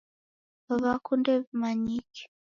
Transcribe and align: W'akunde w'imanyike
W'akunde 0.81 1.31
w'imanyike 1.39 2.23